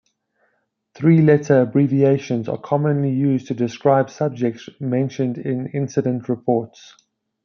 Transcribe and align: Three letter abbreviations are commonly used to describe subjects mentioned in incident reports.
Three 0.95 1.21
letter 1.21 1.61
abbreviations 1.61 2.49
are 2.49 2.57
commonly 2.57 3.11
used 3.11 3.45
to 3.49 3.53
describe 3.53 4.09
subjects 4.09 4.67
mentioned 4.79 5.37
in 5.37 5.67
incident 5.67 6.27
reports. 6.27 6.95